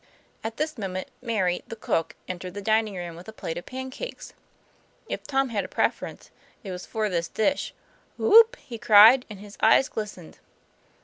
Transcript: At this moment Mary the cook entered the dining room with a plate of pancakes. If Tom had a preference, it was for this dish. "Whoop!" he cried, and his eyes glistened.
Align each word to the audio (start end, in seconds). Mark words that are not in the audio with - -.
At 0.43 0.57
this 0.57 0.79
moment 0.79 1.09
Mary 1.21 1.61
the 1.67 1.75
cook 1.75 2.15
entered 2.27 2.55
the 2.55 2.61
dining 2.63 2.95
room 2.95 3.15
with 3.15 3.27
a 3.27 3.31
plate 3.31 3.59
of 3.59 3.67
pancakes. 3.67 4.33
If 5.07 5.21
Tom 5.21 5.49
had 5.49 5.63
a 5.63 5.67
preference, 5.67 6.31
it 6.63 6.71
was 6.71 6.87
for 6.87 7.07
this 7.07 7.27
dish. 7.27 7.71
"Whoop!" 8.17 8.55
he 8.55 8.79
cried, 8.79 9.27
and 9.29 9.39
his 9.39 9.59
eyes 9.61 9.89
glistened. 9.89 10.39